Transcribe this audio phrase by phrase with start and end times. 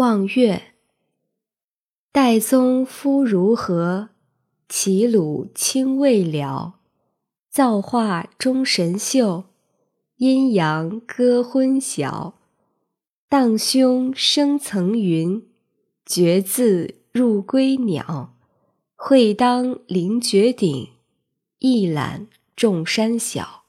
[0.00, 0.62] 望月。
[2.10, 4.08] 岱宗夫如何？
[4.66, 6.76] 齐鲁青未了。
[7.50, 9.44] 造化钟神秀，
[10.16, 12.38] 阴阳割昏晓。
[13.28, 15.46] 荡胸生层云，
[16.06, 18.38] 决眦入归鸟。
[18.96, 20.88] 会当凌绝顶，
[21.58, 22.26] 一览
[22.56, 23.59] 众山小。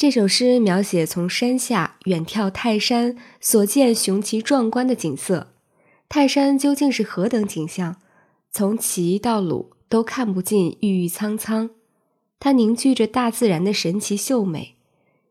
[0.00, 5.48] 这首诗描写从山下远眺泰山所见雄奇壮观的景色。
[6.08, 7.96] 泰山究竟是何等景象？
[8.50, 11.68] 从齐到鲁都看不尽郁郁苍苍。
[12.38, 14.76] 它凝聚着大自然的神奇秀美。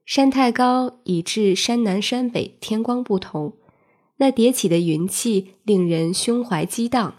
[0.05, 3.53] 山太高，以致山南山北天光不同。
[4.17, 7.15] 那叠起的云气令人胸怀激荡。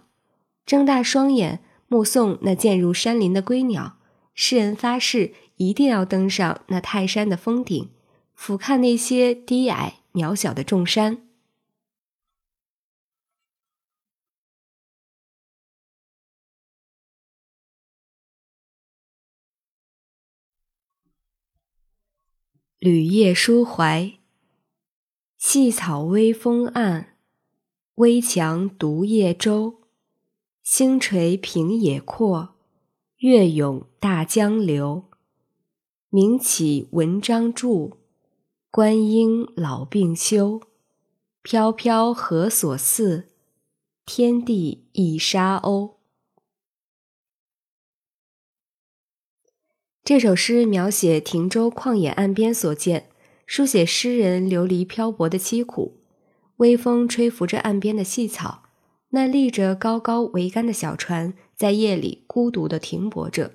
[0.65, 3.97] 睁大双眼目送那渐入山林的归鸟，
[4.37, 5.33] 诗人发誓。
[5.61, 7.91] 一定要登上那泰山的峰顶，
[8.35, 11.29] 俯瞰那些低矮渺小的众山。
[22.79, 24.19] 旅夜抒怀，
[25.37, 27.19] 细草微风岸，
[27.97, 29.83] 危墙独夜舟。
[30.63, 32.55] 星垂平野阔，
[33.19, 35.10] 月涌大江流。
[36.13, 37.93] 名启文章著，
[38.69, 40.61] 观音老病休。
[41.41, 43.29] 飘飘何所似？
[44.05, 45.99] 天地一沙鸥。
[50.03, 53.11] 这首诗描写亭州旷野岸边所见，
[53.47, 56.01] 书写诗人流离漂泊的凄苦。
[56.57, 58.65] 微风吹拂着岸边的细草，
[59.11, 63.53] 那立着高高桅杆的小船在夜里孤独地停泊着。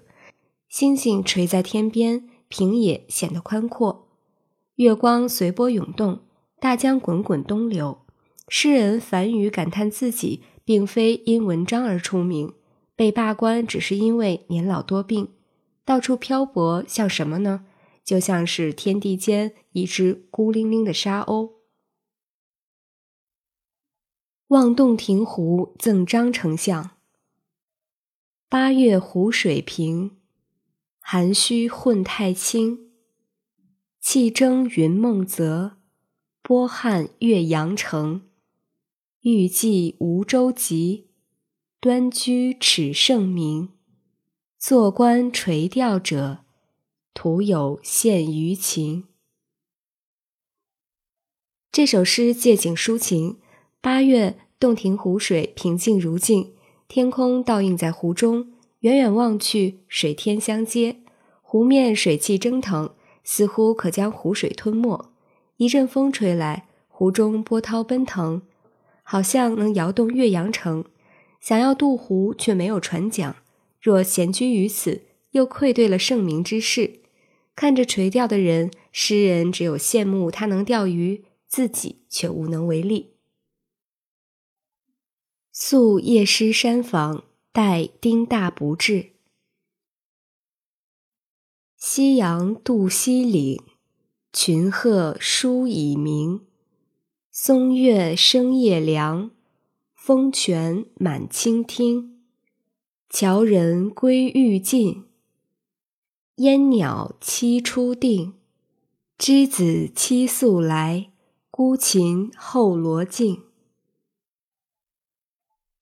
[0.69, 2.29] 星星垂在天边。
[2.47, 4.07] 平野显得宽阔，
[4.75, 6.21] 月光随波涌动，
[6.59, 7.99] 大江滚滚东流。
[8.47, 12.53] 诗人樊于感叹自己并非因文章而出名，
[12.95, 15.29] 被罢官只是因为年老多病，
[15.83, 17.65] 到处漂泊像什么呢？
[18.03, 21.53] 就像是天地间一只孤零零的沙鸥。
[24.49, 26.91] 望洞庭湖赠张丞相。
[28.47, 30.17] 八月湖水平。
[31.07, 32.89] 寒虚混太清，
[34.01, 35.77] 气蒸云梦泽，
[36.41, 38.27] 波撼岳阳城。
[39.21, 41.03] 欲济无舟楫，
[41.79, 43.69] 端居耻圣明。
[44.57, 46.39] 坐观垂钓者，
[47.13, 49.03] 徒有羡鱼情。
[51.71, 53.37] 这首诗借景抒情。
[53.79, 56.55] 八月，洞庭湖水平静如镜，
[56.87, 58.54] 天空倒映在湖中。
[58.85, 60.97] 远远望去，水天相接，
[61.41, 65.09] 湖面水汽蒸腾，似乎可将湖水吞没。
[65.57, 68.43] 一阵风吹来，湖中波涛奔腾，
[69.01, 70.85] 好像能摇动岳阳城。
[71.41, 73.35] 想要渡湖，却没有船桨。
[73.81, 75.01] 若闲居于此，
[75.31, 76.99] 又愧对了圣明之事。
[77.55, 83.15] 看着垂钓的人，诗人只有羡慕他能钓鱼，自己却无能为力。
[85.51, 87.23] 宿夜诗山房。
[87.55, 89.11] 待丁大不至，
[91.77, 93.63] 夕阳渡西岭，
[94.33, 96.45] 群鹤书已鸣。
[97.31, 99.31] 松月生夜凉，
[99.93, 102.25] 风泉满清听。
[103.09, 105.05] 樵人归欲尽，
[106.35, 108.33] 烟鸟栖初定。
[109.17, 111.09] 之子期宿来，
[111.49, 113.44] 孤琴后罗镜。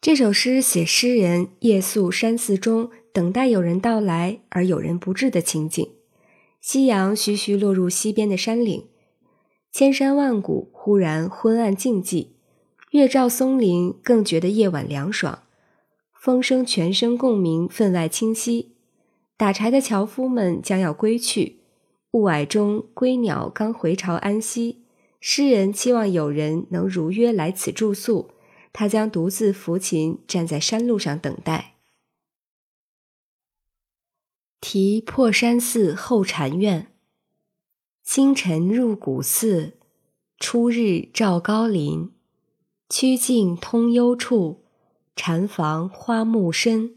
[0.04, 5.92] 这首诗写诗人夜宿山寺中，等待有人到来而有人不至的情景。
[6.60, 8.86] 夕阳徐徐落入西边的山岭，
[9.72, 12.32] 千山万谷忽然昏暗静寂，
[12.92, 15.40] 月照松林，更觉得夜晚凉爽。
[16.14, 18.74] 风声全声共鸣，分外清晰。
[19.38, 21.62] 打柴的樵夫们将要归去，
[22.12, 24.80] 雾霭中归鸟刚回巢安息。
[25.22, 28.32] 诗人期望有人能如约来此住宿。
[28.74, 31.76] 他将独自抚琴，站在山路上等待。
[34.60, 36.92] 题破山寺后禅院。
[38.04, 39.78] 清晨入古寺，
[40.38, 42.12] 初日照高林。
[42.90, 44.66] 曲径通幽处，
[45.16, 46.96] 禅房花木深。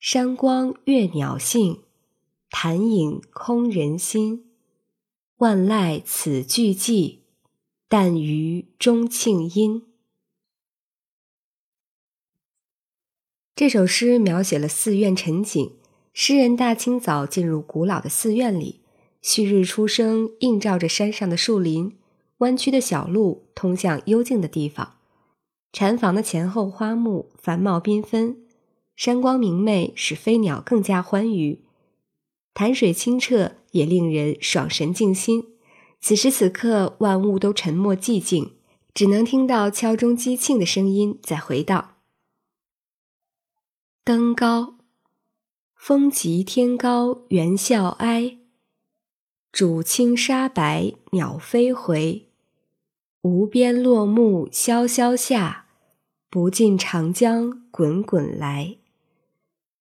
[0.00, 1.82] 山光悦鸟性，
[2.50, 4.50] 潭影空人心。
[5.38, 7.18] 万籁此俱寂，
[7.88, 9.85] 但余钟磬音。
[13.56, 15.72] 这首诗描写了寺院陈景。
[16.12, 18.80] 诗人大清早进入古老的寺院里，
[19.22, 21.96] 旭日初升，映照着山上的树林，
[22.38, 24.96] 弯曲的小路通向幽静的地方。
[25.72, 28.36] 禅房的前后花木繁茂缤纷，
[28.94, 31.62] 山光明媚，使飞鸟更加欢愉。
[32.52, 35.44] 潭水清澈，也令人爽神静心。
[36.02, 38.52] 此时此刻，万物都沉默寂静，
[38.92, 41.95] 只能听到敲钟击磬的声音在回荡。
[44.06, 44.76] 登高，
[45.74, 48.38] 风急天高猿啸哀。
[49.52, 52.28] 渚清沙白，鸟飞回。
[53.22, 55.66] 无边落木萧萧下，
[56.30, 58.76] 不尽长江滚滚来。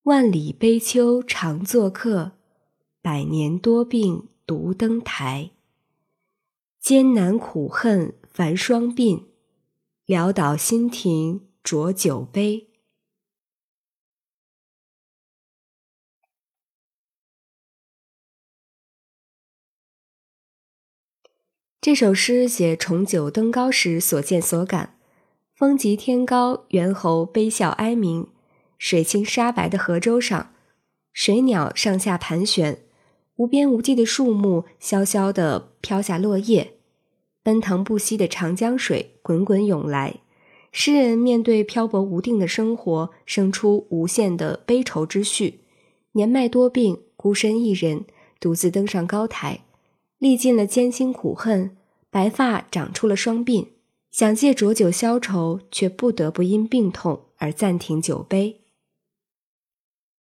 [0.05, 2.31] 万里悲秋常作客，
[3.03, 5.51] 百年多病独登台。
[6.79, 9.25] 艰难苦恨繁霜鬓，
[10.07, 12.69] 潦倒新停浊酒杯。
[21.85, 24.95] 这首诗写重九登高时所见所感。
[25.53, 28.23] 风急天高，猿猴悲啸哀鸣；
[28.79, 30.51] 水清沙白的河洲上，
[31.13, 32.77] 水鸟上下盘旋；
[33.35, 36.71] 无边无际的树木萧萧地飘下落叶；
[37.43, 40.21] 奔腾不息的长江水滚滚涌来。
[40.71, 45.59] 诗人面对漂泊无定的生活，生出无限的悲愁之绪。
[46.13, 48.05] 年迈多病，孤身一人，
[48.39, 49.59] 独自登上高台。
[50.17, 51.75] 历尽了艰辛苦恨，
[52.09, 53.67] 白发长出了双鬓，
[54.11, 58.61] 想借浊酒消愁，却不得不因病痛而暂停酒杯。